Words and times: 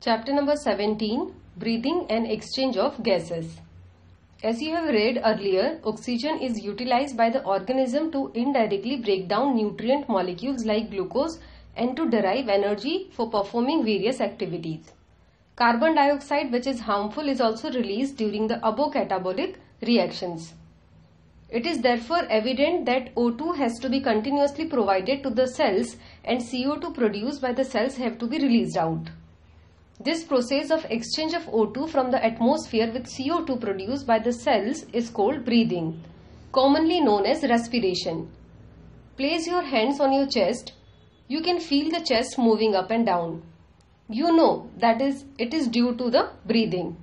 Chapter 0.00 0.32
number 0.32 0.54
17 0.54 1.34
Breathing 1.56 2.06
and 2.08 2.24
Exchange 2.30 2.76
of 2.76 3.02
Gases. 3.02 3.58
As 4.44 4.62
you 4.62 4.72
have 4.76 4.88
read 4.90 5.20
earlier, 5.24 5.80
oxygen 5.82 6.38
is 6.38 6.62
utilized 6.64 7.16
by 7.16 7.30
the 7.30 7.42
organism 7.42 8.12
to 8.12 8.30
indirectly 8.32 8.98
break 8.98 9.26
down 9.26 9.56
nutrient 9.56 10.08
molecules 10.08 10.64
like 10.64 10.92
glucose 10.92 11.40
and 11.76 11.96
to 11.96 12.08
derive 12.08 12.48
energy 12.48 13.10
for 13.10 13.28
performing 13.28 13.84
various 13.84 14.20
activities. 14.20 14.92
Carbon 15.56 15.96
dioxide, 15.96 16.52
which 16.52 16.68
is 16.68 16.78
harmful, 16.78 17.28
is 17.28 17.40
also 17.40 17.68
released 17.72 18.16
during 18.16 18.46
the 18.46 18.64
above 18.64 18.92
catabolic 18.92 19.56
reactions. 19.84 20.54
It 21.50 21.66
is 21.66 21.82
therefore 21.82 22.24
evident 22.30 22.86
that 22.86 23.12
O2 23.16 23.56
has 23.56 23.80
to 23.80 23.88
be 23.88 24.00
continuously 24.00 24.66
provided 24.66 25.24
to 25.24 25.30
the 25.30 25.48
cells 25.48 25.96
and 26.24 26.38
CO2 26.40 26.94
produced 26.94 27.42
by 27.42 27.52
the 27.52 27.64
cells 27.64 27.96
have 27.96 28.16
to 28.18 28.28
be 28.28 28.38
released 28.38 28.76
out. 28.76 29.08
This 30.00 30.22
process 30.22 30.70
of 30.70 30.86
exchange 30.90 31.34
of 31.34 31.46
O2 31.46 31.88
from 31.88 32.12
the 32.12 32.24
atmosphere 32.24 32.88
with 32.92 33.06
CO2 33.06 33.60
produced 33.60 34.06
by 34.06 34.20
the 34.20 34.32
cells 34.32 34.84
is 34.92 35.10
called 35.10 35.44
breathing, 35.44 36.04
commonly 36.52 37.00
known 37.00 37.26
as 37.26 37.42
respiration. 37.42 38.30
Place 39.16 39.48
your 39.48 39.62
hands 39.62 39.98
on 39.98 40.12
your 40.12 40.28
chest. 40.28 40.72
You 41.26 41.40
can 41.40 41.58
feel 41.58 41.90
the 41.90 42.04
chest 42.04 42.38
moving 42.38 42.76
up 42.76 42.92
and 42.92 43.04
down. 43.04 43.42
You 44.08 44.30
know 44.30 44.70
that 44.78 45.02
is 45.02 45.24
it 45.36 45.52
is 45.52 45.66
due 45.66 45.96
to 45.96 46.10
the 46.10 46.30
breathing. 46.46 46.96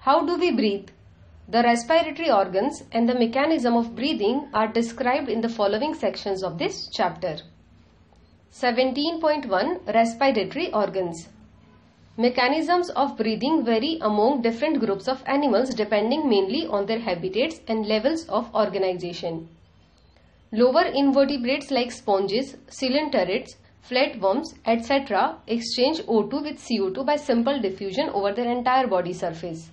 How 0.00 0.26
do 0.26 0.36
we 0.36 0.52
breathe? 0.52 0.90
The 1.48 1.62
respiratory 1.62 2.30
organs 2.30 2.84
and 2.92 3.08
the 3.08 3.18
mechanism 3.18 3.74
of 3.74 3.96
breathing 3.96 4.50
are 4.52 4.68
described 4.68 5.30
in 5.30 5.40
the 5.40 5.48
following 5.48 5.94
sections 5.94 6.44
of 6.44 6.58
this 6.58 6.88
chapter. 6.92 7.38
17.1 8.52 9.94
Respiratory 9.94 10.70
organs 10.74 11.28
Mechanisms 12.18 12.90
of 12.90 13.16
breathing 13.16 13.64
vary 13.64 13.96
among 14.02 14.42
different 14.42 14.80
groups 14.80 15.08
of 15.08 15.22
animals 15.24 15.70
depending 15.70 16.28
mainly 16.28 16.66
on 16.66 16.84
their 16.84 16.98
habitats 16.98 17.62
and 17.66 17.86
levels 17.86 18.28
of 18.28 18.54
organization. 18.54 19.48
Lower 20.52 20.84
invertebrates 20.84 21.70
like 21.70 21.90
sponges, 21.90 22.58
coelenterates, 22.66 23.54
flatworms, 23.88 24.52
etc. 24.66 25.38
exchange 25.46 26.00
O2 26.00 26.42
with 26.42 26.58
CO2 26.58 27.06
by 27.06 27.16
simple 27.16 27.58
diffusion 27.58 28.10
over 28.10 28.30
their 28.34 28.50
entire 28.50 28.86
body 28.86 29.14
surface. 29.14 29.70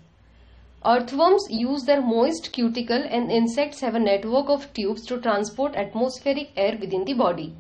Earthworms 0.86 1.46
use 1.50 1.84
their 1.84 2.02
moist 2.02 2.54
cuticle 2.54 3.04
and 3.10 3.30
insects 3.30 3.82
have 3.82 3.96
a 3.96 4.00
network 4.00 4.48
of 4.48 4.72
tubes 4.72 5.06
to 5.08 5.20
transport 5.20 5.76
atmospheric 5.76 6.52
air 6.56 6.78
within 6.80 7.04
the 7.04 7.14
body. 7.14 7.54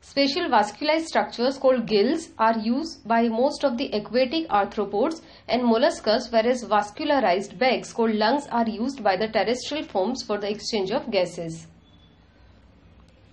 Special 0.00 0.48
vascularized 0.48 1.06
structures 1.06 1.58
called 1.58 1.86
gills 1.86 2.28
are 2.38 2.58
used 2.58 3.06
by 3.06 3.28
most 3.28 3.64
of 3.64 3.76
the 3.76 3.90
aquatic 3.92 4.48
arthropods 4.48 5.22
and 5.48 5.62
molluscs 5.62 6.30
whereas 6.32 6.64
vascularized 6.64 7.58
bags 7.58 7.92
called 7.92 8.14
lungs 8.14 8.46
are 8.46 8.68
used 8.68 9.02
by 9.02 9.16
the 9.16 9.28
terrestrial 9.28 9.84
forms 9.84 10.22
for 10.22 10.38
the 10.38 10.48
exchange 10.48 10.92
of 10.92 11.10
gases. 11.10 11.66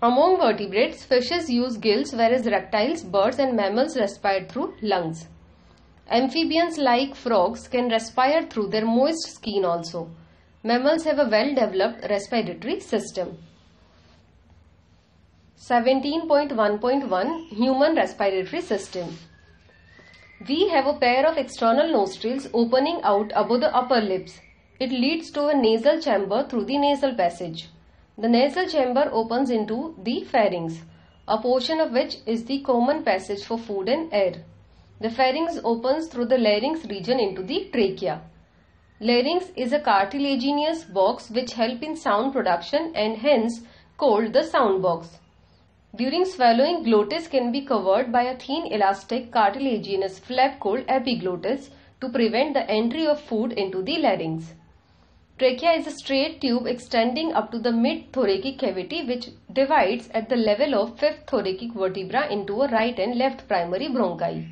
Among 0.01 0.37
vertebrates, 0.37 1.03
fishes 1.03 1.49
use 1.49 1.77
gills 1.77 2.13
whereas 2.13 2.45
reptiles, 2.45 3.03
birds 3.03 3.39
and 3.39 3.55
mammals 3.55 3.95
respire 3.95 4.45
through 4.47 4.75
lungs. 4.81 5.27
Amphibians 6.09 6.77
like 6.77 7.15
frogs 7.15 7.67
can 7.67 7.89
respire 7.89 8.43
through 8.47 8.67
their 8.67 8.85
moist 8.85 9.35
skin 9.35 9.65
also. 9.65 10.09
Mammals 10.63 11.03
have 11.05 11.19
a 11.19 11.29
well-developed 11.29 12.09
respiratory 12.09 12.79
system. 12.79 13.37
17.1.1 15.57 17.47
Human 17.47 17.95
Respiratory 17.95 18.61
System 18.61 19.17
We 20.45 20.67
have 20.67 20.85
a 20.85 20.99
pair 20.99 21.25
of 21.25 21.37
external 21.37 21.89
nostrils 21.89 22.49
opening 22.53 22.99
out 23.03 23.31
above 23.33 23.61
the 23.61 23.73
upper 23.73 24.01
lips. 24.01 24.41
It 24.81 24.91
leads 24.91 25.31
to 25.31 25.47
a 25.47 25.55
nasal 25.55 26.01
chamber 26.01 26.45
through 26.45 26.65
the 26.65 26.77
nasal 26.77 27.15
passage. 27.15 27.69
The 28.17 28.27
nasal 28.27 28.67
chamber 28.67 29.09
opens 29.13 29.49
into 29.49 29.95
the 30.03 30.25
pharynx, 30.25 30.81
a 31.25 31.37
portion 31.37 31.79
of 31.79 31.93
which 31.93 32.17
is 32.25 32.43
the 32.43 32.59
common 32.59 33.03
passage 33.03 33.45
for 33.45 33.57
food 33.57 33.87
and 33.87 34.13
air. 34.13 34.43
The 34.99 35.09
pharynx 35.09 35.57
opens 35.63 36.09
through 36.09 36.25
the 36.25 36.37
larynx 36.37 36.85
region 36.85 37.17
into 37.17 37.41
the 37.41 37.69
trachea. 37.71 38.21
Larynx 38.99 39.51
is 39.55 39.71
a 39.71 39.79
cartilaginous 39.79 40.83
box 40.83 41.29
which 41.29 41.53
help 41.53 41.81
in 41.81 41.95
sound 41.95 42.33
production 42.33 42.91
and 42.93 43.15
hence 43.17 43.61
called 43.97 44.33
the 44.33 44.43
sound 44.43 44.81
box. 44.81 45.19
During 45.97 46.25
swallowing, 46.25 46.83
glottis 46.83 47.27
can 47.27 47.53
be 47.53 47.61
covered 47.61 48.11
by 48.11 48.23
a 48.23 48.35
thin 48.35 48.65
elastic 48.65 49.31
cartilaginous 49.31 50.19
flap 50.19 50.59
called 50.59 50.83
epiglottis 50.89 51.69
to 52.01 52.09
prevent 52.09 52.53
the 52.53 52.69
entry 52.69 53.07
of 53.07 53.21
food 53.21 53.53
into 53.53 53.81
the 53.81 53.99
larynx. 53.99 54.55
Trachea 55.37 55.71
is 55.71 55.87
a 55.87 55.91
straight 55.91 56.41
tube 56.41 56.67
extending 56.67 57.33
up 57.33 57.49
to 57.51 57.59
the 57.59 57.71
mid-thoracic 57.71 58.57
cavity 58.57 59.05
which 59.05 59.29
divides 59.53 60.09
at 60.09 60.27
the 60.27 60.35
level 60.35 60.75
of 60.75 60.99
fifth 60.99 61.27
thoracic 61.27 61.71
vertebra 61.71 62.27
into 62.29 62.61
a 62.61 62.67
right 62.67 62.99
and 62.99 63.17
left 63.17 63.47
primary 63.47 63.87
bronchi. 63.87 64.47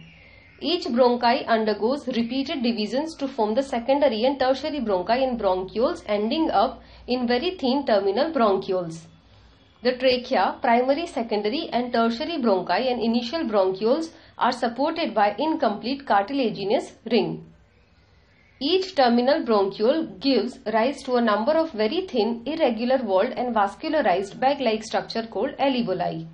Each 0.61 0.85
bronchi 0.85 1.45
undergoes 1.45 2.07
repeated 2.07 2.63
divisions 2.63 3.15
to 3.15 3.27
form 3.27 3.55
the 3.55 3.63
secondary 3.63 4.23
and 4.23 4.39
tertiary 4.39 4.79
bronchi 4.79 5.23
and 5.23 5.37
bronchioles 5.37 6.03
ending 6.05 6.51
up 6.51 6.81
in 7.07 7.27
very 7.27 7.57
thin 7.57 7.85
terminal 7.85 8.31
bronchioles. 8.31 9.07
The 9.83 9.97
trachea, 9.97 10.57
primary, 10.61 11.05
secondary 11.07 11.67
and 11.67 11.91
tertiary 11.91 12.37
bronchi 12.41 12.89
and 12.89 13.01
initial 13.01 13.41
bronchioles 13.43 14.11
are 14.37 14.53
supported 14.53 15.13
by 15.13 15.35
incomplete 15.37 16.05
cartilaginous 16.05 16.93
ring. 17.11 17.53
Each 18.61 18.95
terminal 18.95 19.43
bronchiole 19.43 20.21
gives 20.21 20.59
rise 20.73 21.03
to 21.03 21.15
a 21.17 21.21
number 21.21 21.51
of 21.51 21.73
very 21.73 22.07
thin, 22.07 22.43
irregular 22.45 23.03
walled 23.03 23.33
and 23.35 23.53
vascularized 23.53 24.39
bag-like 24.39 24.85
structure 24.85 25.27
called 25.27 25.57
alveoli. 25.57 26.27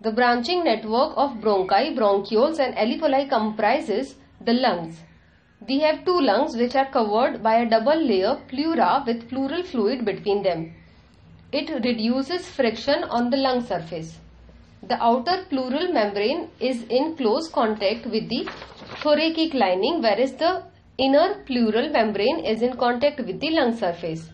The 0.00 0.12
branching 0.12 0.62
network 0.62 1.14
of 1.16 1.40
bronchi, 1.40 1.92
bronchioles 1.98 2.60
and 2.60 2.76
alveoli 2.76 3.28
comprises 3.28 4.14
the 4.40 4.52
lungs. 4.52 5.02
We 5.66 5.80
have 5.80 6.04
two 6.04 6.20
lungs 6.20 6.56
which 6.56 6.76
are 6.76 6.88
covered 6.88 7.42
by 7.42 7.56
a 7.56 7.68
double 7.68 8.00
layer 8.00 8.36
pleura 8.46 9.02
with 9.04 9.28
pleural 9.28 9.64
fluid 9.64 10.04
between 10.04 10.44
them. 10.44 10.74
It 11.52 11.70
reduces 11.70 12.48
friction 12.48 13.04
on 13.04 13.30
the 13.30 13.36
lung 13.36 13.64
surface. 13.64 14.18
The 14.82 15.00
outer 15.02 15.44
pleural 15.48 15.92
membrane 15.92 16.50
is 16.60 16.82
in 16.84 17.16
close 17.16 17.48
contact 17.48 18.06
with 18.06 18.28
the 18.28 18.48
thoracic 19.02 19.54
lining 19.54 20.02
whereas 20.02 20.34
the 20.34 20.64
inner 20.98 21.42
pleural 21.46 21.88
membrane 21.90 22.40
is 22.40 22.62
in 22.62 22.76
contact 22.76 23.20
with 23.20 23.40
the 23.40 23.50
lung 23.50 23.76
surface. 23.76 24.28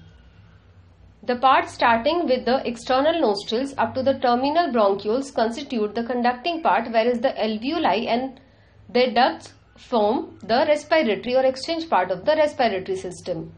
The 1.22 1.36
part 1.36 1.68
starting 1.68 2.26
with 2.26 2.46
the 2.46 2.66
external 2.66 3.20
nostrils 3.20 3.74
up 3.78 3.94
to 3.94 4.02
the 4.02 4.18
terminal 4.18 4.72
bronchioles 4.72 5.34
constitute 5.34 5.94
the 5.94 6.04
conducting 6.04 6.62
part 6.62 6.90
whereas 6.90 7.20
the 7.20 7.34
alveoli 7.38 8.06
and 8.08 8.40
their 8.88 9.12
ducts 9.12 9.52
form 9.76 10.38
the 10.42 10.64
respiratory 10.66 11.36
or 11.36 11.44
exchange 11.44 11.88
part 11.88 12.10
of 12.10 12.24
the 12.24 12.36
respiratory 12.36 12.96
system. 12.96 13.52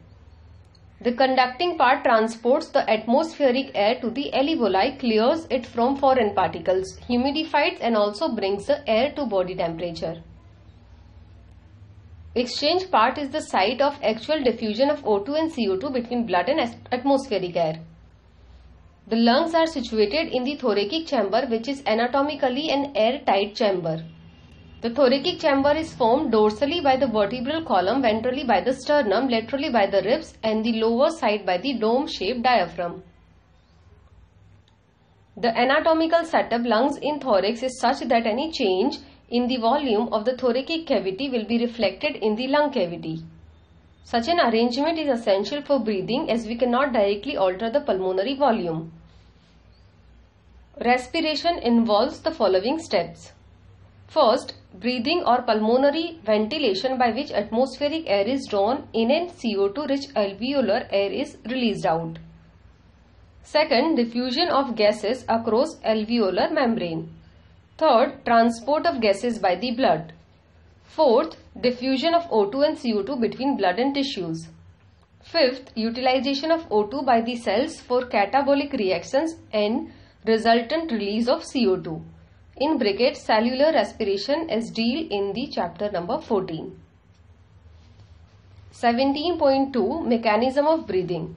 The 1.04 1.12
conducting 1.12 1.76
part 1.76 2.02
transports 2.02 2.68
the 2.68 2.88
atmospheric 2.90 3.72
air 3.74 4.00
to 4.00 4.08
the 4.08 4.30
alveoli, 4.32 4.98
clears 4.98 5.46
it 5.50 5.66
from 5.66 5.96
foreign 5.96 6.34
particles, 6.34 6.98
humidifies 7.06 7.76
and 7.82 7.94
also 7.94 8.34
brings 8.34 8.64
the 8.64 8.88
air 8.88 9.12
to 9.12 9.26
body 9.26 9.54
temperature. 9.54 10.22
Exchange 12.34 12.90
part 12.90 13.18
is 13.18 13.28
the 13.28 13.42
site 13.42 13.82
of 13.82 14.02
actual 14.02 14.42
diffusion 14.42 14.88
of 14.88 15.04
O2 15.04 15.38
and 15.38 15.52
CO2 15.52 15.92
between 15.92 16.24
blood 16.24 16.48
and 16.48 16.74
atmospheric 16.90 17.54
air. 17.54 17.80
The 19.06 19.16
lungs 19.16 19.52
are 19.52 19.66
situated 19.66 20.32
in 20.32 20.44
the 20.44 20.56
thoracic 20.56 21.06
chamber 21.06 21.44
which 21.50 21.68
is 21.68 21.82
anatomically 21.86 22.70
an 22.70 22.96
airtight 22.96 23.54
chamber. 23.54 24.02
The 24.84 24.90
thoracic 24.90 25.40
chamber 25.40 25.72
is 25.74 25.94
formed 25.94 26.30
dorsally 26.30 26.82
by 26.82 26.98
the 26.98 27.06
vertebral 27.06 27.64
column, 27.64 28.02
ventrally 28.02 28.46
by 28.46 28.60
the 28.60 28.74
sternum, 28.74 29.28
laterally 29.28 29.70
by 29.70 29.86
the 29.86 30.02
ribs 30.02 30.36
and 30.42 30.62
the 30.62 30.74
lower 30.74 31.08
side 31.08 31.46
by 31.46 31.56
the 31.56 31.72
dome-shaped 31.72 32.42
diaphragm. 32.42 33.02
The 35.38 35.56
anatomical 35.58 36.26
setup 36.26 36.66
lungs 36.66 36.98
in 36.98 37.18
thorax 37.18 37.62
is 37.62 37.80
such 37.80 38.00
that 38.00 38.26
any 38.26 38.52
change 38.52 38.98
in 39.30 39.46
the 39.46 39.56
volume 39.56 40.12
of 40.12 40.26
the 40.26 40.36
thoracic 40.36 40.86
cavity 40.86 41.30
will 41.30 41.46
be 41.46 41.56
reflected 41.64 42.16
in 42.16 42.36
the 42.36 42.48
lung 42.48 42.70
cavity. 42.70 43.24
Such 44.02 44.28
an 44.28 44.38
arrangement 44.38 44.98
is 44.98 45.08
essential 45.08 45.62
for 45.62 45.78
breathing 45.78 46.30
as 46.30 46.46
we 46.46 46.56
cannot 46.56 46.92
directly 46.92 47.38
alter 47.38 47.70
the 47.70 47.80
pulmonary 47.80 48.34
volume. 48.34 48.92
Respiration 50.84 51.58
involves 51.60 52.20
the 52.20 52.32
following 52.32 52.78
steps. 52.78 53.32
First, 54.14 54.54
breathing 54.72 55.24
or 55.26 55.42
pulmonary 55.42 56.20
ventilation 56.24 56.96
by 56.98 57.10
which 57.10 57.32
atmospheric 57.32 58.04
air 58.06 58.24
is 58.28 58.46
drawn 58.48 58.86
in 58.92 59.10
and 59.10 59.28
CO2 59.28 59.88
rich 59.88 60.06
alveolar 60.14 60.86
air 60.92 61.10
is 61.10 61.36
released 61.46 61.84
out. 61.84 62.20
Second, 63.42 63.96
diffusion 63.96 64.50
of 64.50 64.76
gases 64.76 65.24
across 65.28 65.74
alveolar 65.80 66.52
membrane. 66.52 67.12
Third, 67.76 68.24
transport 68.24 68.86
of 68.86 69.00
gases 69.00 69.40
by 69.40 69.56
the 69.56 69.72
blood. 69.72 70.12
Fourth, 70.84 71.36
diffusion 71.60 72.14
of 72.14 72.30
O2 72.30 72.68
and 72.68 72.76
CO2 72.76 73.20
between 73.20 73.56
blood 73.56 73.80
and 73.80 73.92
tissues. 73.96 74.46
Fifth, 75.24 75.72
utilization 75.74 76.52
of 76.52 76.68
O2 76.68 77.04
by 77.04 77.20
the 77.20 77.34
cells 77.34 77.80
for 77.80 78.02
catabolic 78.02 78.74
reactions 78.74 79.34
and 79.52 79.90
resultant 80.24 80.92
release 80.92 81.26
of 81.26 81.42
CO2. 81.42 82.00
In 82.56 82.78
bracket, 82.78 83.16
cellular 83.16 83.72
respiration 83.72 84.48
is 84.48 84.70
deal 84.70 85.08
in 85.10 85.32
the 85.32 85.48
chapter 85.50 85.90
number 85.90 86.20
14. 86.20 86.80
17.2 88.70 90.06
Mechanism 90.06 90.64
of 90.68 90.86
breathing. 90.86 91.34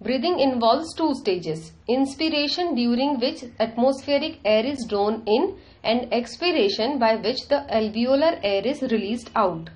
Breathing 0.00 0.38
involves 0.38 0.94
two 0.94 1.12
stages. 1.14 1.72
Inspiration 1.88 2.76
during 2.76 3.18
which 3.18 3.42
atmospheric 3.58 4.38
air 4.44 4.64
is 4.64 4.86
drawn 4.88 5.24
in 5.26 5.56
and 5.82 6.12
expiration 6.12 7.00
by 7.00 7.16
which 7.16 7.48
the 7.48 7.66
alveolar 7.68 8.38
air 8.44 8.64
is 8.64 8.80
released 8.82 9.30
out. 9.34 9.70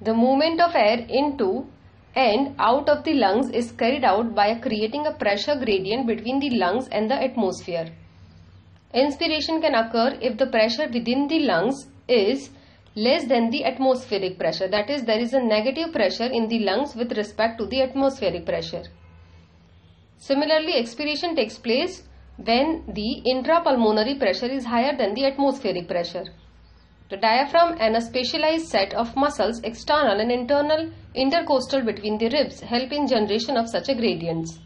The 0.00 0.14
movement 0.14 0.58
of 0.58 0.74
air 0.74 1.04
into 1.06 1.66
and 2.14 2.54
out 2.58 2.88
of 2.88 3.04
the 3.04 3.12
lungs 3.12 3.50
is 3.50 3.72
carried 3.72 4.04
out 4.04 4.34
by 4.34 4.54
creating 4.54 5.06
a 5.06 5.12
pressure 5.12 5.56
gradient 5.56 6.06
between 6.06 6.40
the 6.40 6.56
lungs 6.56 6.88
and 6.88 7.10
the 7.10 7.22
atmosphere. 7.22 7.92
Inspiration 8.94 9.62
can 9.62 9.74
occur 9.74 10.18
if 10.20 10.36
the 10.36 10.46
pressure 10.46 10.86
within 10.92 11.26
the 11.26 11.40
lungs 11.40 11.86
is 12.08 12.50
less 12.94 13.24
than 13.24 13.48
the 13.50 13.64
atmospheric 13.64 14.38
pressure. 14.38 14.68
That 14.68 14.90
is, 14.90 15.04
there 15.04 15.18
is 15.18 15.32
a 15.32 15.40
negative 15.42 15.92
pressure 15.92 16.26
in 16.26 16.48
the 16.48 16.58
lungs 16.58 16.94
with 16.94 17.16
respect 17.16 17.58
to 17.58 17.66
the 17.66 17.82
atmospheric 17.82 18.44
pressure. 18.44 18.84
Similarly, 20.18 20.74
expiration 20.76 21.34
takes 21.34 21.58
place 21.58 22.02
when 22.36 22.84
the 22.86 23.22
intrapulmonary 23.26 24.18
pressure 24.18 24.46
is 24.46 24.66
higher 24.66 24.96
than 24.96 25.14
the 25.14 25.24
atmospheric 25.24 25.88
pressure. 25.88 26.24
The 27.08 27.16
diaphragm 27.16 27.76
and 27.80 27.96
a 27.96 28.00
specialized 28.00 28.68
set 28.68 28.94
of 28.94 29.16
muscles, 29.16 29.60
external 29.64 30.20
and 30.20 30.30
internal 30.30 30.90
intercostal 31.14 31.82
between 31.82 32.18
the 32.18 32.28
ribs, 32.28 32.60
help 32.60 32.92
in 32.92 33.06
generation 33.06 33.56
of 33.56 33.68
such 33.68 33.88
a 33.88 33.94
gradients. 33.94 34.58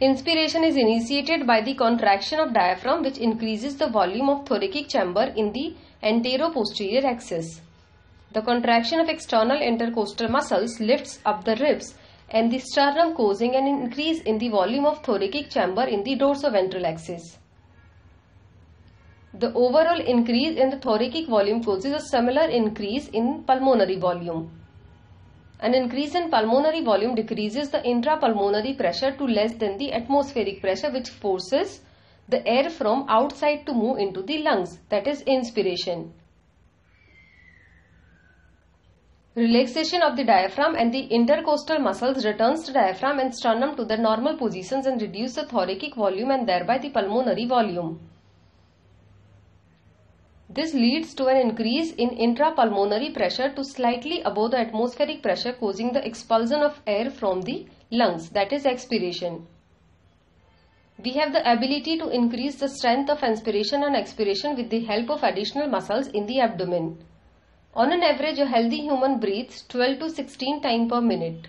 Inspiration 0.00 0.64
is 0.64 0.76
initiated 0.76 1.46
by 1.46 1.60
the 1.60 1.74
contraction 1.74 2.40
of 2.40 2.52
diaphragm 2.52 3.04
which 3.04 3.16
increases 3.16 3.76
the 3.76 3.86
volume 3.86 4.28
of 4.28 4.44
thoracic 4.44 4.88
chamber 4.88 5.32
in 5.36 5.52
the 5.52 5.76
antero-posterior 6.02 7.06
axis. 7.06 7.60
The 8.32 8.42
contraction 8.42 8.98
of 8.98 9.08
external 9.08 9.62
intercostal 9.62 10.28
muscles 10.28 10.80
lifts 10.80 11.20
up 11.24 11.44
the 11.44 11.54
ribs 11.56 11.94
and 12.28 12.50
the 12.50 12.58
sternum 12.58 13.14
causing 13.14 13.54
an 13.54 13.68
increase 13.68 14.20
in 14.22 14.38
the 14.38 14.48
volume 14.48 14.84
of 14.84 15.04
thoracic 15.04 15.48
chamber 15.50 15.84
in 15.84 16.02
the 16.02 16.16
dorsoventral 16.16 16.84
axis. 16.84 17.38
The 19.32 19.54
overall 19.54 20.00
increase 20.00 20.56
in 20.58 20.70
the 20.70 20.78
thoracic 20.78 21.28
volume 21.28 21.62
causes 21.62 21.92
a 21.92 22.00
similar 22.00 22.48
increase 22.48 23.06
in 23.08 23.44
pulmonary 23.44 23.96
volume. 24.00 24.50
An 25.60 25.74
increase 25.74 26.14
in 26.14 26.30
pulmonary 26.30 26.82
volume 26.82 27.14
decreases 27.14 27.70
the 27.70 27.78
intrapulmonary 27.78 28.76
pressure 28.76 29.12
to 29.12 29.24
less 29.24 29.54
than 29.54 29.78
the 29.78 29.92
atmospheric 29.92 30.60
pressure 30.60 30.90
which 30.90 31.08
forces 31.08 31.80
the 32.28 32.46
air 32.46 32.68
from 32.70 33.06
outside 33.08 33.64
to 33.66 33.72
move 33.72 33.98
into 33.98 34.22
the 34.22 34.38
lungs 34.38 34.78
that 34.88 35.06
is 35.06 35.22
inspiration. 35.22 36.12
Relaxation 39.36 40.00
of 40.02 40.16
the 40.16 40.24
diaphragm 40.24 40.76
and 40.76 40.94
the 40.94 41.06
intercostal 41.06 41.78
muscles 41.78 42.24
returns 42.24 42.66
the 42.66 42.72
diaphragm 42.72 43.18
and 43.18 43.34
sternum 43.34 43.74
to 43.76 43.84
their 43.84 43.98
normal 43.98 44.36
positions 44.36 44.86
and 44.86 45.02
reduce 45.02 45.34
the 45.34 45.44
thoracic 45.44 45.96
volume 45.96 46.30
and 46.30 46.48
thereby 46.48 46.78
the 46.78 46.90
pulmonary 46.90 47.44
volume. 47.44 48.00
This 50.54 50.72
leads 50.72 51.14
to 51.14 51.26
an 51.26 51.36
increase 51.36 51.92
in 51.94 52.10
intrapulmonary 52.10 53.12
pressure 53.12 53.52
to 53.54 53.64
slightly 53.64 54.20
above 54.22 54.52
the 54.52 54.58
atmospheric 54.58 55.20
pressure 55.20 55.52
causing 55.52 55.92
the 55.92 56.06
expulsion 56.06 56.60
of 56.60 56.80
air 56.86 57.10
from 57.10 57.42
the 57.42 57.66
lungs 57.90 58.30
that 58.30 58.52
is 58.52 58.64
expiration. 58.64 59.48
We 61.02 61.10
have 61.14 61.32
the 61.32 61.42
ability 61.50 61.98
to 61.98 62.08
increase 62.08 62.54
the 62.54 62.68
strength 62.68 63.10
of 63.10 63.24
inspiration 63.24 63.82
and 63.82 63.96
expiration 63.96 64.54
with 64.54 64.70
the 64.70 64.84
help 64.84 65.10
of 65.10 65.24
additional 65.24 65.66
muscles 65.66 66.06
in 66.06 66.26
the 66.26 66.38
abdomen. 66.38 66.98
On 67.74 67.90
an 67.90 68.04
average, 68.04 68.38
a 68.38 68.46
healthy 68.46 68.82
human 68.82 69.18
breathes 69.18 69.64
12 69.68 69.98
to 69.98 70.10
16 70.10 70.60
times 70.60 70.88
per 70.88 71.00
minute. 71.00 71.48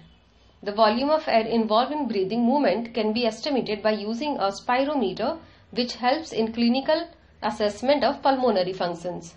The 0.63 0.71
volume 0.71 1.11
of 1.11 1.27
air 1.27 1.45
involved 1.45 1.91
in 1.91 2.07
breathing 2.07 2.43
movement 2.43 2.95
can 2.95 3.13
be 3.13 3.27
estimated 3.27 3.83
by 3.83 3.91
using 3.91 4.37
a 4.37 4.51
spirometer 4.51 5.37
which 5.69 5.97
helps 5.97 6.31
in 6.31 6.53
clinical 6.53 7.07
assessment 7.45 8.03
of 8.03 8.21
pulmonary 8.21 8.73
functions. 8.73 9.35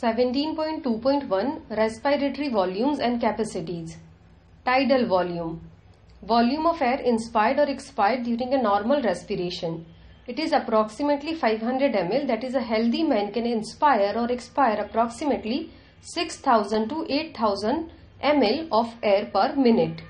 17.2.1 0.00 1.76
Respiratory 1.76 2.48
volumes 2.48 2.98
and 2.98 3.20
capacities. 3.20 3.96
Tidal 4.64 5.06
volume. 5.06 5.60
Volume 6.22 6.66
of 6.66 6.82
air 6.82 7.00
inspired 7.00 7.60
or 7.60 7.68
expired 7.68 8.24
during 8.24 8.52
a 8.52 8.62
normal 8.62 9.00
respiration. 9.02 9.86
It 10.26 10.40
is 10.40 10.52
approximately 10.52 11.34
500 11.34 11.92
ml 11.92 12.26
that 12.26 12.42
is 12.42 12.54
a 12.54 12.60
healthy 12.60 13.04
man 13.04 13.32
can 13.32 13.46
inspire 13.46 14.12
or 14.16 14.30
expire 14.30 14.80
approximately 14.80 15.70
6000 16.00 16.88
to 16.88 17.06
8000 17.08 17.90
ml 18.22 18.68
of 18.72 18.94
air 19.02 19.26
per 19.32 19.54
minute. 19.54 20.02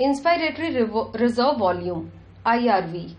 Inspiratory 0.00 1.20
reserve 1.20 1.58
volume 1.58 2.10
IRV 2.44 3.14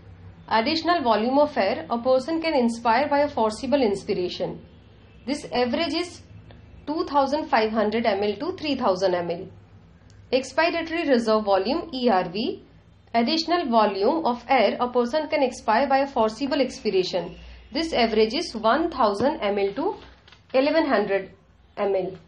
additional 0.48 1.02
volume 1.02 1.38
of 1.38 1.56
air 1.56 1.86
a 1.90 1.98
person 1.98 2.40
can 2.40 2.54
inspire 2.54 3.08
by 3.08 3.20
a 3.20 3.28
forcible 3.28 3.82
inspiration. 3.82 4.64
This 5.26 5.44
average 5.52 5.94
is 5.94 6.22
2500 6.86 8.04
ml 8.04 8.38
to 8.38 8.56
3000 8.56 9.12
ml. 9.12 9.48
Expiratory 10.32 11.08
reserve 11.08 11.44
volume 11.44 11.90
ERV 11.92 12.60
additional 13.14 13.66
volume 13.68 14.24
of 14.26 14.44
air 14.48 14.76
a 14.78 14.88
person 14.88 15.28
can 15.28 15.42
expire 15.42 15.88
by 15.88 15.98
a 15.98 16.06
forcible 16.06 16.60
expiration. 16.60 17.34
This 17.72 17.92
average 17.92 18.34
is 18.34 18.54
1000 18.54 19.40
ml 19.40 19.74
to 19.76 19.96
1100 20.52 21.30
ml. 21.78 22.18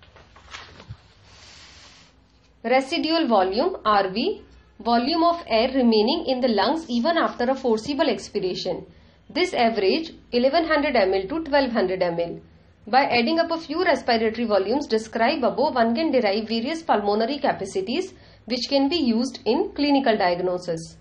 Residual 2.65 3.29
volume 3.29 3.76
RV 3.85 4.43
volume 4.81 5.25
of 5.25 5.43
air 5.49 5.69
remaining 5.75 6.25
in 6.27 6.41
the 6.41 6.49
lungs 6.49 6.89
even 6.89 7.17
after 7.17 7.45
a 7.51 7.55
forcible 7.55 8.09
expiration. 8.09 8.87
This 9.29 9.53
average 9.53 10.13
1100 10.31 10.94
ml 10.94 11.29
to 11.29 11.35
1200 11.35 12.01
ml. 12.01 12.41
By 12.87 13.05
adding 13.05 13.39
up 13.41 13.51
a 13.51 13.58
few 13.58 13.85
respiratory 13.85 14.47
volumes 14.47 14.87
described 14.87 15.43
above, 15.43 15.75
one 15.75 15.94
can 15.94 16.11
derive 16.11 16.49
various 16.49 16.82
pulmonary 16.82 17.39
capacities 17.39 18.15
which 18.47 18.69
can 18.69 18.89
be 18.89 18.97
used 18.97 19.41
in 19.44 19.73
clinical 19.75 20.17
diagnosis. 20.17 20.97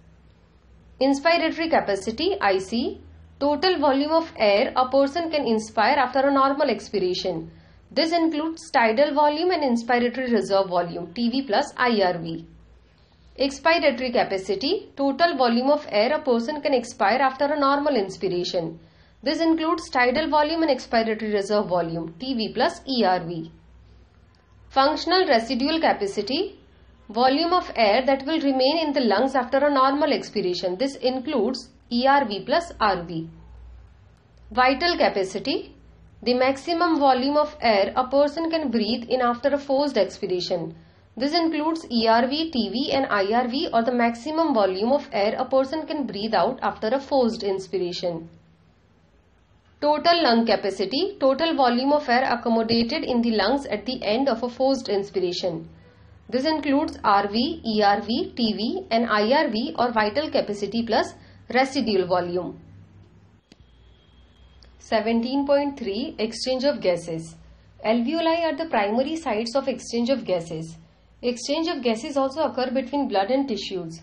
Inspiratory 0.99 1.69
capacity 1.69 2.35
IC 2.41 2.99
Total 3.39 3.77
volume 3.77 4.11
of 4.11 4.33
air 4.35 4.73
a 4.75 4.89
person 4.89 5.29
can 5.29 5.45
inspire 5.45 5.97
after 5.97 6.21
a 6.27 6.33
normal 6.33 6.71
expiration. 6.71 7.51
This 7.91 8.11
includes 8.11 8.71
tidal 8.71 9.13
volume 9.13 9.51
and 9.51 9.61
inspiratory 9.61 10.31
reserve 10.31 10.69
volume 10.69 11.13
TV 11.13 11.45
plus 11.45 11.71
IRV. 11.75 12.56
Expiratory 13.39 14.11
capacity, 14.11 14.89
total 14.97 15.37
volume 15.37 15.69
of 15.69 15.85
air 15.89 16.11
a 16.11 16.19
person 16.19 16.59
can 16.59 16.73
expire 16.73 17.19
after 17.21 17.45
a 17.45 17.59
normal 17.59 17.95
inspiration. 17.95 18.79
This 19.21 19.39
includes 19.39 19.91
tidal 19.91 20.27
volume 20.27 20.63
and 20.63 20.71
expiratory 20.71 21.33
reserve 21.33 21.67
volume, 21.67 22.15
TV 22.19 22.51
plus 22.51 22.79
ERV. 22.79 23.51
Functional 24.69 25.27
residual 25.27 25.79
capacity, 25.79 26.59
volume 27.09 27.53
of 27.53 27.71
air 27.75 28.03
that 28.07 28.25
will 28.25 28.41
remain 28.41 28.79
in 28.79 28.93
the 28.93 29.01
lungs 29.01 29.35
after 29.35 29.57
a 29.59 29.71
normal 29.71 30.11
expiration. 30.11 30.75
This 30.75 30.95
includes 30.95 31.69
ERV 31.91 32.43
plus 32.47 32.71
RV. 32.73 33.29
Vital 34.51 34.97
capacity, 34.97 35.75
the 36.23 36.33
maximum 36.33 36.97
volume 36.97 37.37
of 37.37 37.55
air 37.61 37.93
a 37.95 38.07
person 38.07 38.49
can 38.49 38.71
breathe 38.71 39.07
in 39.07 39.21
after 39.21 39.49
a 39.49 39.59
forced 39.59 39.95
expiration. 39.95 40.75
This 41.17 41.33
includes 41.33 41.83
ERV, 41.87 42.51
TV 42.53 42.93
and 42.93 43.07
IRV 43.07 43.73
or 43.73 43.81
the 43.81 43.91
maximum 43.91 44.53
volume 44.53 44.91
of 44.91 45.09
air 45.11 45.33
a 45.35 45.45
person 45.45 45.87
can 45.87 46.05
breathe 46.05 46.35
out 46.35 46.59
after 46.61 46.89
a 46.89 46.99
forced 46.99 47.41
inspiration. 47.41 48.29
Total 49.81 50.21
lung 50.21 50.45
capacity, 50.45 51.17
total 51.19 51.55
volume 51.55 51.91
of 51.91 52.07
air 52.07 52.23
accommodated 52.31 53.03
in 53.03 53.23
the 53.23 53.31
lungs 53.31 53.65
at 53.65 53.87
the 53.87 53.99
end 54.03 54.29
of 54.29 54.43
a 54.43 54.49
forced 54.49 54.89
inspiration. 54.89 55.67
This 56.29 56.45
includes 56.45 56.99
RV, 56.99 57.63
ERV, 57.65 58.35
TV 58.35 58.85
and 58.91 59.07
IRV 59.07 59.73
or 59.79 59.91
vital 59.91 60.29
capacity 60.29 60.83
plus 60.85 61.15
residual 61.51 62.05
volume. 62.05 62.59
17.3 64.81 66.19
Exchange 66.19 66.63
of 66.63 66.79
gases. 66.79 67.35
Alveoli 67.83 68.43
are 68.43 68.55
the 68.55 68.69
primary 68.69 69.15
sites 69.15 69.55
of 69.55 69.67
exchange 69.67 70.11
of 70.11 70.23
gases. 70.23 70.77
Exchange 71.23 71.67
of 71.67 71.81
gases 71.81 72.15
also 72.15 72.43
occur 72.43 72.69
between 72.69 73.07
blood 73.07 73.31
and 73.31 73.47
tissues. 73.47 74.01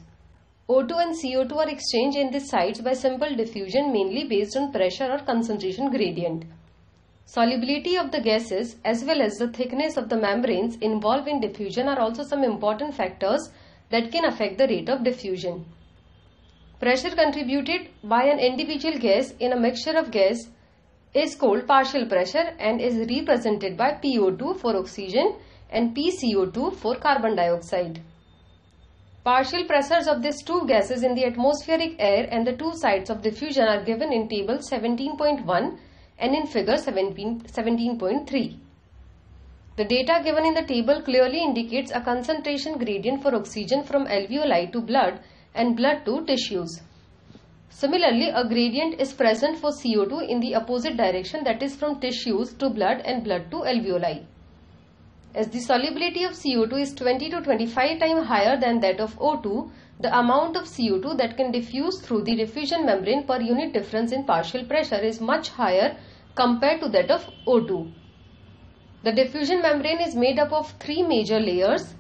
O2 0.69 1.01
and 1.01 1.15
CO2 1.15 1.57
are 1.57 1.69
exchanged 1.69 2.17
in 2.17 2.33
these 2.33 2.49
sites 2.49 2.81
by 2.81 2.93
simple 2.93 3.37
diffusion 3.37 3.93
mainly 3.93 4.25
based 4.25 4.57
on 4.57 4.73
pressure 4.73 5.13
or 5.13 5.19
concentration 5.19 5.91
gradient. 5.91 6.45
Solubility 7.25 7.97
of 7.97 8.11
the 8.11 8.21
gases 8.21 8.75
as 8.85 9.05
well 9.05 9.23
as 9.23 9.37
the 9.37 9.47
thickness 9.47 9.97
of 9.97 10.09
the 10.09 10.17
membranes 10.17 10.75
involved 10.79 11.29
in 11.29 11.41
diffusion 11.41 11.87
are 11.87 12.01
also 12.01 12.25
some 12.25 12.43
important 12.43 12.95
factors 12.95 13.49
that 13.91 14.11
can 14.11 14.25
affect 14.25 14.59
the 14.59 14.67
rate 14.67 14.89
of 14.89 15.05
diffusion. 15.05 15.65
Pressure 16.81 17.15
contributed 17.15 17.91
by 18.03 18.25
an 18.25 18.41
individual 18.41 18.99
gas 18.99 19.33
in 19.39 19.53
a 19.53 19.61
mixture 19.61 19.97
of 19.97 20.11
gas 20.11 20.49
is 21.15 21.37
called 21.37 21.69
partial 21.69 22.07
pressure 22.07 22.57
and 22.59 22.81
is 22.81 23.09
represented 23.09 23.77
by 23.77 23.93
PO2 24.03 24.59
for 24.59 24.77
oxygen 24.77 25.37
and 25.75 25.95
PCO2 25.95 26.75
for 26.77 26.95
carbon 26.97 27.37
dioxide. 27.37 28.01
Partial 29.25 29.65
pressures 29.65 30.07
of 30.07 30.23
these 30.23 30.43
two 30.43 30.67
gases 30.67 31.03
in 31.03 31.15
the 31.15 31.25
atmospheric 31.25 31.97
air 31.99 32.29
and 32.31 32.47
the 32.47 32.57
two 32.57 32.73
sites 32.75 33.11
of 33.11 33.23
diffusion 33.23 33.67
are 33.67 33.83
given 33.83 34.13
in 34.13 34.29
table 34.29 34.59
17.1 34.59 35.79
and 36.19 36.35
in 36.35 36.47
figure 36.47 36.75
17.3. 36.75 38.59
The 39.77 39.85
data 39.85 40.21
given 40.23 40.45
in 40.45 40.55
the 40.55 40.63
table 40.63 41.03
clearly 41.03 41.43
indicates 41.43 41.91
a 41.91 42.01
concentration 42.01 42.79
gradient 42.79 43.23
for 43.23 43.35
oxygen 43.35 43.83
from 43.83 44.07
alveoli 44.07 44.71
to 44.73 44.81
blood 44.81 45.21
and 45.55 45.77
blood 45.77 46.05
to 46.05 46.25
tissues. 46.27 46.81
Similarly, 47.71 48.29
a 48.29 48.45
gradient 48.47 49.01
is 49.01 49.13
present 49.13 49.59
for 49.59 49.71
CO2 49.71 50.29
in 50.29 50.39
the 50.39 50.55
opposite 50.55 50.97
direction 50.97 51.43
that 51.45 51.63
is 51.63 51.75
from 51.75 51.99
tissues 51.99 52.53
to 52.55 52.71
blood 52.71 53.01
and 53.05 53.25
blood 53.25 53.51
to 53.51 53.65
alveoli. 53.73 54.27
As 55.35 55.49
the 55.49 55.59
solubility 55.59 56.23
of 56.23 56.35
CO2 56.35 56.81
is 56.81 56.95
20 56.95 57.29
to 57.31 57.41
25 57.41 57.99
times 57.99 58.27
higher 58.29 58.57
than 58.57 58.79
that 58.79 59.01
of 59.01 59.19
O2, 59.19 59.69
the 59.99 60.17
amount 60.17 60.57
of 60.57 60.63
CO2 60.63 61.17
that 61.19 61.37
can 61.37 61.51
diffuse 61.51 62.01
through 62.01 62.23
the 62.23 62.37
diffusion 62.37 62.87
membrane 62.87 63.27
per 63.27 63.41
unit 63.41 63.73
difference 63.73 64.13
in 64.13 64.23
partial 64.23 64.65
pressure 64.65 65.01
is 65.01 65.21
much 65.21 65.49
higher 65.49 65.97
compared 66.37 66.81
to 66.83 66.89
that 66.91 67.11
of 67.11 67.29
O2. 67.49 67.93
The 69.03 69.11
diffusion 69.11 69.61
membrane 69.61 70.01
is 70.01 70.15
made 70.15 70.39
up 70.39 70.53
of 70.53 70.71
three 70.79 71.03
major 71.03 71.41
layers, 71.41 71.95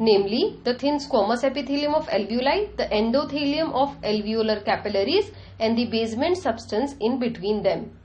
namely 0.00 0.58
the 0.64 0.74
thin 0.74 0.98
squamous 0.98 1.44
epithelium 1.44 1.94
of 1.94 2.08
alveoli, 2.08 2.76
the 2.76 2.86
endothelium 2.86 3.72
of 3.72 4.00
alveolar 4.02 4.64
capillaries 4.64 5.30
and 5.60 5.78
the 5.78 5.86
basement 5.86 6.36
substance 6.36 6.96
in 6.98 7.20
between 7.20 7.62
them. 7.62 7.96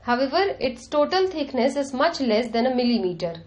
However, 0.00 0.56
its 0.58 0.88
total 0.88 1.26
thickness 1.26 1.76
is 1.76 1.92
much 1.92 2.18
less 2.18 2.48
than 2.48 2.64
a 2.64 2.74
millimeter. 2.74 3.42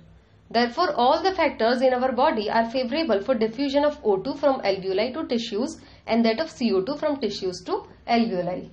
Therefore, 0.54 0.94
all 0.98 1.24
the 1.24 1.32
factors 1.32 1.82
in 1.82 1.94
our 1.94 2.12
body 2.12 2.50
are 2.50 2.70
favorable 2.70 3.22
for 3.22 3.34
diffusion 3.34 3.86
of 3.86 4.04
O2 4.04 4.38
from 4.38 4.60
alveoli 4.62 5.14
to 5.14 5.26
tissues 5.26 5.80
and 6.06 6.26
that 6.26 6.42
of 6.42 6.48
CO2 6.48 7.00
from 7.00 7.22
tissues 7.22 7.62
to 7.64 7.84
alveoli. 8.06 8.70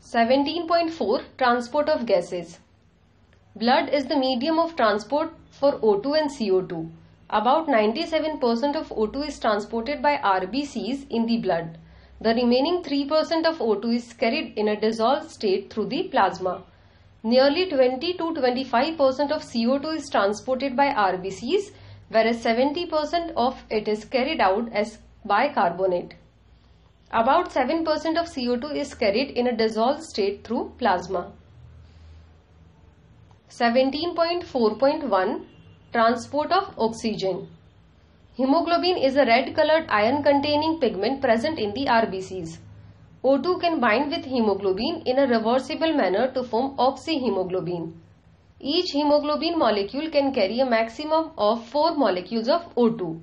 Seventeen 0.00 0.66
point 0.66 0.92
four 0.92 1.20
Transport 1.38 1.88
of 1.88 2.06
gases. 2.06 2.58
Blood 3.54 3.90
is 3.90 4.06
the 4.06 4.16
medium 4.16 4.58
of 4.58 4.74
transport 4.74 5.32
for 5.52 5.74
O2 5.78 6.22
and 6.22 6.30
CO2. 6.30 6.90
About 7.28 7.68
97% 7.68 8.74
of 8.74 8.88
O2 8.88 9.28
is 9.28 9.38
transported 9.38 10.02
by 10.02 10.16
RBCs 10.16 11.06
in 11.08 11.26
the 11.26 11.38
blood. 11.38 11.78
The 12.22 12.34
remaining 12.34 12.82
3% 12.82 13.46
of 13.46 13.60
O2 13.60 13.94
is 13.94 14.12
carried 14.12 14.58
in 14.58 14.68
a 14.68 14.78
dissolved 14.78 15.30
state 15.30 15.72
through 15.72 15.86
the 15.86 16.02
plasma. 16.02 16.64
Nearly 17.22 17.66
20 17.70 18.12
to 18.14 18.24
25% 18.34 19.30
of 19.30 19.42
CO2 19.42 19.96
is 19.96 20.10
transported 20.10 20.76
by 20.76 20.88
RBCs, 20.88 21.70
whereas 22.10 22.44
70% 22.44 23.32
of 23.36 23.64
it 23.70 23.88
is 23.88 24.04
carried 24.04 24.38
out 24.38 24.70
as 24.70 24.98
bicarbonate. 25.24 26.14
About 27.10 27.50
7% 27.50 27.86
of 28.20 28.26
CO2 28.26 28.76
is 28.76 28.94
carried 28.94 29.30
in 29.30 29.46
a 29.46 29.56
dissolved 29.56 30.02
state 30.02 30.44
through 30.44 30.74
plasma. 30.76 31.32
17.4.1 33.48 35.46
Transport 35.92 36.52
of 36.52 36.74
oxygen 36.78 37.48
Hemoglobin 38.40 38.96
is 38.96 39.16
a 39.16 39.26
red 39.26 39.54
colored 39.54 39.84
iron 39.90 40.22
containing 40.22 40.80
pigment 40.80 41.20
present 41.20 41.58
in 41.58 41.74
the 41.74 41.84
RBCs. 41.84 42.56
O2 43.22 43.60
can 43.60 43.80
bind 43.80 44.10
with 44.10 44.24
hemoglobin 44.24 45.02
in 45.04 45.18
a 45.18 45.26
reversible 45.26 45.92
manner 45.92 46.32
to 46.32 46.42
form 46.42 46.74
oxyhemoglobin. 46.78 47.92
Each 48.58 48.92
hemoglobin 48.92 49.58
molecule 49.58 50.08
can 50.08 50.32
carry 50.32 50.58
a 50.60 50.64
maximum 50.64 51.32
of 51.36 51.66
4 51.66 51.96
molecules 51.96 52.48
of 52.48 52.74
O2. 52.76 53.20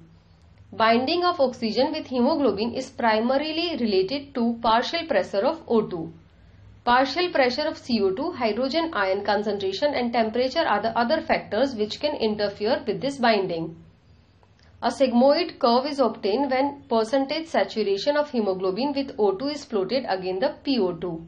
Binding 0.74 1.26
of 1.26 1.42
oxygen 1.42 1.92
with 1.94 2.06
hemoglobin 2.06 2.76
is 2.76 2.92
primarily 2.92 3.76
related 3.78 4.36
to 4.36 4.60
partial 4.62 5.08
pressure 5.08 5.44
of 5.44 5.66
O2. 5.66 6.12
Partial 6.86 7.32
pressure 7.32 7.66
of 7.66 7.82
CO2, 7.82 8.36
hydrogen 8.36 8.92
ion 8.94 9.26
concentration 9.26 9.96
and 9.96 10.14
temperature 10.14 10.68
are 10.68 10.84
the 10.84 10.96
other 10.96 11.22
factors 11.22 11.74
which 11.74 12.00
can 12.00 12.16
interfere 12.18 12.84
with 12.86 13.02
this 13.02 13.18
binding. 13.18 13.76
A 14.80 14.90
sigmoid 14.90 15.58
curve 15.58 15.88
is 15.88 16.00
obtained 16.00 16.52
when 16.52 16.84
percentage 16.88 17.48
saturation 17.48 18.16
of 18.16 18.30
hemoglobin 18.30 18.94
with 18.94 19.18
O2 19.18 19.54
is 19.54 19.66
plotted 19.66 20.06
against 20.08 20.42
the 20.42 20.54
PO2. 20.64 21.26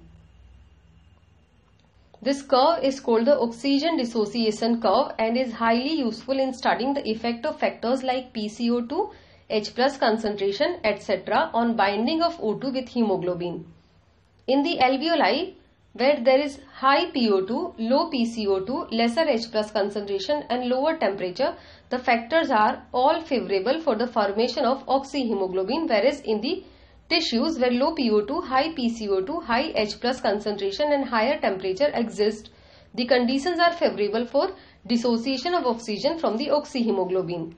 This 2.21 2.43
curve 2.43 2.83
is 2.83 2.99
called 2.99 3.25
the 3.25 3.39
oxygen 3.39 3.97
dissociation 3.97 4.79
curve 4.79 5.13
and 5.17 5.35
is 5.35 5.53
highly 5.53 5.93
useful 5.93 6.37
in 6.39 6.53
studying 6.53 6.93
the 6.93 7.09
effect 7.09 7.43
of 7.47 7.57
factors 7.57 8.03
like 8.03 8.33
PCO2, 8.33 9.13
H 9.49 9.73
plus 9.73 9.97
concentration, 9.97 10.77
etc. 10.83 11.49
on 11.51 11.75
binding 11.75 12.21
of 12.21 12.37
O2 12.37 12.71
with 12.71 12.89
hemoglobin. 12.89 13.65
In 14.45 14.61
the 14.61 14.77
alveoli, 14.77 15.55
where 15.99 16.19
there 16.23 16.39
is 16.39 16.59
high 16.73 17.11
PO2, 17.11 17.75
low 17.77 18.09
PCO2, 18.09 18.91
lesser 18.91 19.27
H 19.27 19.51
plus 19.51 19.69
concentration 19.71 20.43
and 20.49 20.69
lower 20.69 20.97
temperature, 20.97 21.55
the 21.89 21.99
factors 21.99 22.49
are 22.49 22.83
all 22.93 23.19
favorable 23.21 23.81
for 23.81 23.95
the 23.95 24.07
formation 24.07 24.63
of 24.63 24.85
oxyhemoglobin 24.85 25.89
whereas 25.89 26.21
in 26.21 26.39
the 26.39 26.63
tissues 27.09 27.59
where 27.59 27.71
low 27.71 27.93
PO2, 27.95 28.45
high 28.45 28.69
PCO2, 28.75 29.43
high 29.43 29.71
H 29.75 29.99
plus 29.99 30.21
concentration 30.21 30.93
and 30.93 31.09
higher 31.09 31.37
temperature 31.41 31.91
exist, 31.93 32.49
the 32.93 33.05
conditions 33.05 33.59
are 33.59 33.73
favorable 33.73 34.25
for 34.25 34.51
dissociation 34.87 35.53
of 35.53 35.65
oxygen 35.65 36.17
from 36.17 36.37
the 36.37 36.47
oxyhemoglobin. 36.47 37.55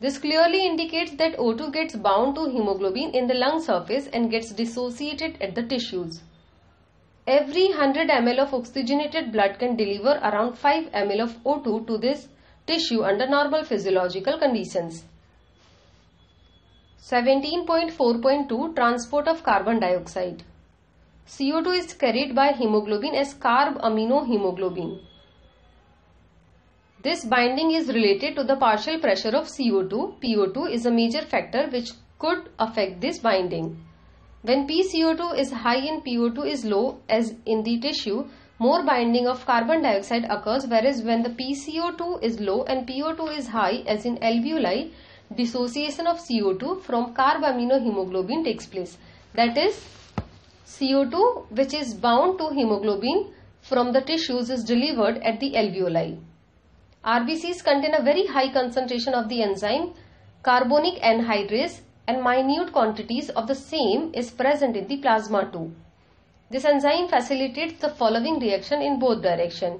This 0.00 0.16
clearly 0.16 0.64
indicates 0.64 1.12
that 1.16 1.36
O2 1.36 1.74
gets 1.74 1.94
bound 1.94 2.36
to 2.36 2.48
hemoglobin 2.48 3.10
in 3.10 3.26
the 3.26 3.34
lung 3.34 3.62
surface 3.62 4.06
and 4.06 4.30
gets 4.30 4.50
dissociated 4.50 5.36
at 5.42 5.54
the 5.54 5.62
tissues. 5.62 6.22
Every 7.26 7.68
100 7.68 8.08
ml 8.08 8.38
of 8.38 8.54
oxygenated 8.54 9.30
blood 9.32 9.58
can 9.58 9.76
deliver 9.76 10.18
around 10.22 10.56
5 10.58 10.90
ml 10.92 11.22
of 11.22 11.42
O2 11.44 11.86
to 11.86 11.98
this 11.98 12.28
tissue 12.66 13.04
under 13.04 13.26
normal 13.26 13.64
physiological 13.64 14.38
conditions. 14.38 15.04
17.4.2 17.02 18.74
Transport 18.74 19.28
of 19.28 19.42
carbon 19.42 19.80
dioxide 19.80 20.44
CO2 21.26 21.78
is 21.78 21.92
carried 21.94 22.34
by 22.34 22.52
hemoglobin 22.52 23.14
as 23.14 23.34
carbaminohemoglobin. 23.34 25.00
This 27.02 27.24
binding 27.24 27.70
is 27.72 27.88
related 27.88 28.34
to 28.36 28.44
the 28.44 28.56
partial 28.56 28.98
pressure 28.98 29.36
of 29.36 29.46
CO2. 29.46 30.20
PO2 30.20 30.70
is 30.70 30.86
a 30.86 30.90
major 30.90 31.22
factor 31.22 31.68
which 31.68 31.92
could 32.18 32.50
affect 32.58 33.00
this 33.00 33.18
binding. 33.18 33.78
When 34.42 34.66
PCO2 34.66 35.38
is 35.38 35.52
high 35.52 35.86
and 35.86 36.02
PO2 36.02 36.46
is 36.46 36.64
low 36.64 36.98
as 37.10 37.34
in 37.44 37.62
the 37.62 37.78
tissue, 37.78 38.24
more 38.58 38.82
binding 38.84 39.26
of 39.26 39.44
carbon 39.44 39.82
dioxide 39.82 40.24
occurs 40.30 40.66
whereas 40.66 41.02
when 41.02 41.22
the 41.22 41.28
PCO2 41.30 42.22
is 42.22 42.40
low 42.40 42.62
and 42.64 42.88
PO2 42.88 43.36
is 43.36 43.48
high 43.48 43.82
as 43.86 44.06
in 44.06 44.16
alveoli, 44.18 44.92
dissociation 45.36 46.06
of 46.06 46.18
CO2 46.18 46.80
from 46.82 47.14
carbaminohemoglobin 47.14 48.44
takes 48.44 48.66
place. 48.66 48.96
That 49.34 49.58
is, 49.58 49.84
CO2 50.66 51.50
which 51.50 51.74
is 51.74 51.92
bound 51.92 52.38
to 52.38 52.48
hemoglobin 52.48 53.34
from 53.60 53.92
the 53.92 54.00
tissues 54.00 54.48
is 54.48 54.64
delivered 54.64 55.18
at 55.18 55.38
the 55.38 55.52
alveoli. 55.52 56.18
RBCs 57.04 57.62
contain 57.62 57.94
a 57.94 58.02
very 58.02 58.26
high 58.26 58.50
concentration 58.50 59.12
of 59.12 59.28
the 59.28 59.42
enzyme 59.42 59.92
carbonic 60.42 60.94
anhydrase 61.02 61.80
and 62.10 62.24
minute 62.24 62.72
quantities 62.72 63.28
of 63.40 63.46
the 63.46 63.54
same 63.54 64.10
is 64.20 64.30
present 64.42 64.76
in 64.76 64.88
the 64.88 64.96
plasma 64.96 65.48
too. 65.52 65.66
This 66.50 66.64
enzyme 66.64 67.06
facilitates 67.08 67.78
the 67.80 67.90
following 68.00 68.40
reaction 68.40 68.82
in 68.82 68.98
both 68.98 69.22
direction. 69.22 69.78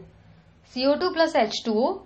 CO2 0.72 1.12
plus 1.12 1.32
H2O 1.32 2.02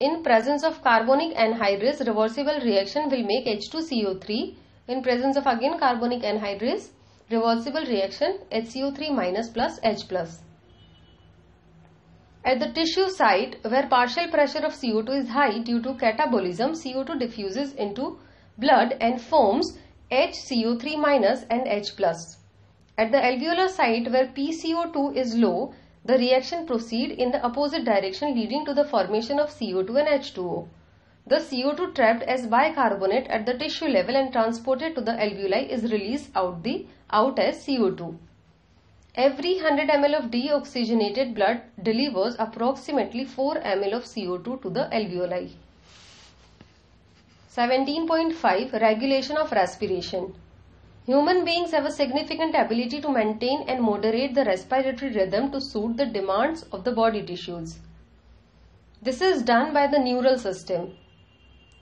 in 0.00 0.24
presence 0.24 0.64
of 0.64 0.82
carbonic 0.82 1.36
anhydrase 1.36 2.04
reversible 2.08 2.58
reaction 2.64 3.08
will 3.08 3.22
make 3.22 3.46
H2CO3 3.46 4.56
in 4.88 5.02
presence 5.02 5.36
of 5.36 5.46
again 5.46 5.78
carbonic 5.78 6.22
anhydrase 6.22 6.88
reversible 7.30 7.86
reaction 7.92 8.40
HCO3 8.50 9.14
minus 9.14 9.48
plus 9.48 9.78
H 9.84 10.08
plus. 10.08 10.40
At 12.44 12.58
the 12.58 12.72
tissue 12.72 13.08
site 13.08 13.56
where 13.62 13.86
partial 13.86 14.28
pressure 14.28 14.66
of 14.66 14.72
CO2 14.72 15.20
is 15.22 15.28
high 15.28 15.58
due 15.58 15.80
to 15.82 15.94
catabolism, 15.94 16.72
CO2 16.82 17.20
diffuses 17.20 17.72
into 17.74 18.18
blood 18.58 18.96
and 19.00 19.20
forms 19.20 19.78
HCO3 20.10 20.98
minus 20.98 21.44
and 21.50 21.66
H. 21.66 21.92
At 22.96 23.10
the 23.10 23.18
alveolar 23.18 23.68
site 23.68 24.10
where 24.10 24.28
PCO2 24.28 25.16
is 25.16 25.34
low, 25.34 25.74
the 26.04 26.18
reaction 26.18 26.66
proceed 26.66 27.10
in 27.12 27.30
the 27.32 27.42
opposite 27.42 27.84
direction 27.84 28.34
leading 28.34 28.64
to 28.66 28.74
the 28.74 28.84
formation 28.84 29.40
of 29.40 29.50
CO2 29.50 29.98
and 29.98 30.08
H2O. 30.08 30.68
The 31.26 31.36
CO2 31.36 31.94
trapped 31.94 32.22
as 32.22 32.46
bicarbonate 32.46 33.26
at 33.28 33.46
the 33.46 33.54
tissue 33.54 33.86
level 33.86 34.14
and 34.14 34.30
transported 34.30 34.94
to 34.94 35.00
the 35.00 35.12
alveoli 35.12 35.68
is 35.68 35.90
released 35.90 36.30
out, 36.36 36.62
the, 36.62 36.86
out 37.10 37.38
as 37.38 37.66
CO2. 37.66 38.18
Every 39.14 39.54
100 39.54 39.88
ml 39.88 40.18
of 40.18 40.30
deoxygenated 40.30 41.34
blood 41.34 41.62
delivers 41.82 42.36
approximately 42.38 43.24
4 43.24 43.54
ml 43.54 43.94
of 43.94 44.04
CO2 44.04 44.62
to 44.62 44.70
the 44.70 44.88
alveoli. 44.92 45.52
17.5 47.56 48.72
Regulation 48.80 49.36
of 49.36 49.52
respiration. 49.52 50.34
Human 51.06 51.44
beings 51.44 51.70
have 51.70 51.84
a 51.84 51.92
significant 51.92 52.52
ability 52.56 53.00
to 53.00 53.08
maintain 53.08 53.62
and 53.68 53.80
moderate 53.80 54.34
the 54.34 54.44
respiratory 54.44 55.12
rhythm 55.12 55.52
to 55.52 55.60
suit 55.60 55.96
the 55.96 56.06
demands 56.06 56.64
of 56.72 56.82
the 56.82 56.90
body 56.90 57.22
tissues. 57.22 57.78
This 59.00 59.20
is 59.20 59.44
done 59.44 59.72
by 59.72 59.86
the 59.86 60.00
neural 60.00 60.36
system. 60.36 60.96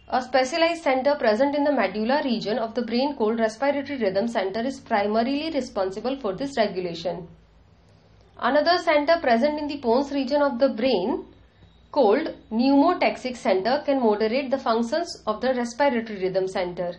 A 0.08 0.20
specialized 0.20 0.82
center 0.82 1.14
present 1.14 1.54
in 1.54 1.64
the 1.64 1.72
medulla 1.72 2.20
region 2.22 2.58
of 2.58 2.74
the 2.74 2.82
brain 2.82 3.16
called 3.16 3.38
respiratory 3.38 3.98
rhythm 3.98 4.28
center 4.28 4.60
is 4.60 4.78
primarily 4.78 5.50
responsible 5.52 6.20
for 6.20 6.34
this 6.34 6.58
regulation. 6.58 7.28
Another 8.38 8.76
center 8.76 9.18
present 9.22 9.58
in 9.58 9.68
the 9.68 9.78
pons 9.78 10.12
region 10.12 10.42
of 10.42 10.58
the 10.58 10.68
brain 10.68 11.24
called 11.92 12.34
pneumotaxic 12.50 13.36
center 13.36 13.82
can 13.84 14.00
moderate 14.00 14.50
the 14.50 14.58
functions 14.58 15.22
of 15.26 15.42
the 15.42 15.52
respiratory 15.54 16.22
rhythm 16.22 16.48
center. 16.48 16.96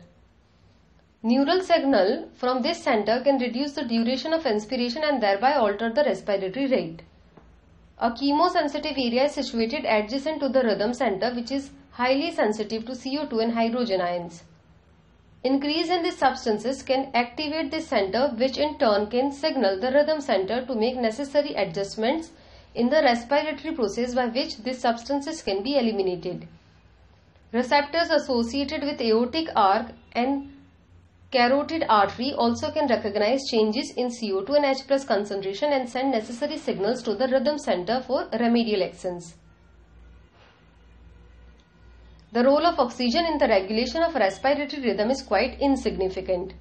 Neural 1.23 1.61
signal 1.61 2.29
from 2.35 2.61
this 2.61 2.83
center 2.83 3.21
can 3.21 3.39
reduce 3.39 3.73
the 3.73 3.85
duration 3.85 4.33
of 4.33 4.45
inspiration 4.45 5.03
and 5.03 5.23
thereby 5.23 5.53
alter 5.53 5.89
the 5.91 6.03
respiratory 6.03 6.67
rate. 6.67 7.01
A 7.97 8.11
chemosensitive 8.11 8.97
area 8.97 9.25
is 9.25 9.33
situated 9.33 9.85
adjacent 9.85 10.39
to 10.41 10.49
the 10.49 10.61
rhythm 10.61 10.93
center 10.93 11.33
which 11.33 11.51
is 11.51 11.71
highly 11.91 12.31
sensitive 12.31 12.85
to 12.85 12.91
CO2 12.91 13.41
and 13.41 13.53
hydrogen 13.53 14.01
ions. 14.01 14.43
Increase 15.43 15.89
in 15.89 16.03
these 16.03 16.17
substances 16.17 16.83
can 16.83 17.09
activate 17.15 17.71
this 17.71 17.87
center 17.87 18.27
which 18.35 18.57
in 18.57 18.77
turn 18.77 19.07
can 19.07 19.31
signal 19.31 19.79
the 19.79 19.91
rhythm 19.91 20.21
center 20.21 20.65
to 20.65 20.75
make 20.75 20.97
necessary 20.97 21.53
adjustments 21.55 22.31
in 22.75 22.89
the 22.89 23.01
respiratory 23.03 23.73
process 23.75 24.15
by 24.15 24.25
which 24.27 24.57
these 24.57 24.79
substances 24.79 25.41
can 25.41 25.61
be 25.61 25.77
eliminated. 25.77 26.47
Receptors 27.51 28.09
associated 28.09 28.81
with 28.81 28.99
aortic 28.99 29.47
arch 29.55 29.91
and 30.13 30.51
carotid 31.31 31.85
artery 31.87 32.33
also 32.33 32.71
can 32.71 32.87
recognize 32.87 33.47
changes 33.49 33.91
in 33.91 34.07
CO2 34.07 34.55
and 34.55 34.65
H 34.65 35.07
concentration 35.07 35.71
and 35.71 35.87
send 35.87 36.11
necessary 36.11 36.57
signals 36.57 37.03
to 37.03 37.13
the 37.13 37.27
rhythm 37.27 37.59
center 37.59 38.01
for 38.01 38.27
remedial 38.39 38.83
actions. 38.83 39.35
The 42.31 42.43
role 42.43 42.65
of 42.65 42.79
oxygen 42.79 43.25
in 43.25 43.37
the 43.37 43.47
regulation 43.47 44.01
of 44.01 44.15
respiratory 44.15 44.81
rhythm 44.81 45.11
is 45.11 45.21
quite 45.21 45.59
insignificant. 45.59 46.53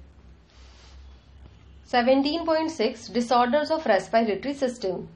17.6 1.91 3.11
Disorders 3.11 3.71
of 3.71 3.85
respiratory 3.87 4.53
system 4.53 5.09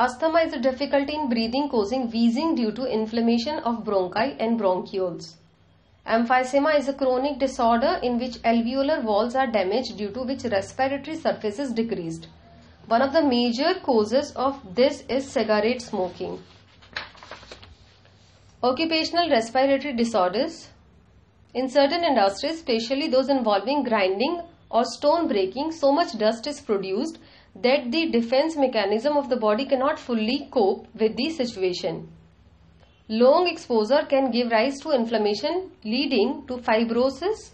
Asthma 0.00 0.42
is 0.42 0.52
a 0.52 0.60
difficulty 0.60 1.12
in 1.12 1.28
breathing 1.28 1.68
causing 1.68 2.08
wheezing 2.08 2.54
due 2.54 2.70
to 2.70 2.84
inflammation 2.84 3.58
of 3.58 3.82
bronchi 3.82 4.36
and 4.38 4.56
bronchioles. 4.56 5.34
Emphysema 6.06 6.78
is 6.78 6.86
a 6.86 6.92
chronic 6.92 7.40
disorder 7.40 7.98
in 8.00 8.16
which 8.16 8.40
alveolar 8.44 9.02
walls 9.02 9.34
are 9.34 9.48
damaged 9.48 9.96
due 9.96 10.10
to 10.10 10.22
which 10.22 10.44
respiratory 10.44 11.16
surface 11.16 11.58
is 11.58 11.72
decreased. 11.72 12.28
One 12.86 13.02
of 13.02 13.12
the 13.12 13.24
major 13.24 13.74
causes 13.82 14.30
of 14.36 14.60
this 14.76 15.02
is 15.08 15.28
cigarette 15.28 15.82
smoking. 15.82 16.44
Occupational 18.62 19.28
respiratory 19.28 19.94
disorders. 19.94 20.68
In 21.54 21.68
certain 21.68 22.04
industries, 22.04 22.54
especially 22.54 23.08
those 23.08 23.28
involving 23.28 23.82
grinding 23.82 24.42
or 24.70 24.84
stone 24.84 25.26
breaking, 25.26 25.72
so 25.72 25.90
much 25.90 26.16
dust 26.16 26.46
is 26.46 26.60
produced 26.60 27.18
that 27.54 27.90
the 27.90 28.10
defense 28.10 28.56
mechanism 28.56 29.16
of 29.16 29.28
the 29.28 29.36
body 29.36 29.66
cannot 29.66 29.98
fully 29.98 30.48
cope 30.50 30.86
with 30.94 31.16
the 31.16 31.30
situation. 31.30 32.08
Long 33.08 33.48
exposure 33.48 34.04
can 34.08 34.30
give 34.30 34.50
rise 34.50 34.78
to 34.80 34.90
inflammation 34.90 35.70
leading 35.84 36.46
to 36.46 36.58
fibrosis 36.58 37.50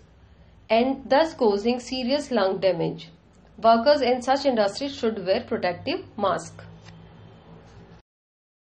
and 0.68 1.08
thus 1.08 1.34
causing 1.34 1.78
serious 1.78 2.30
lung 2.30 2.58
damage. 2.58 3.10
Workers 3.62 4.00
in 4.00 4.20
such 4.20 4.46
industries 4.46 4.96
should 4.96 5.24
wear 5.24 5.44
protective 5.46 6.04
mask. 6.18 6.64